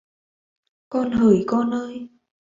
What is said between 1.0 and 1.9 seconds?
hởi con